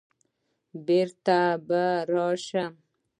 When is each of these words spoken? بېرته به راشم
بېرته 0.85 1.39
به 1.67 1.77
راشم 2.13 2.73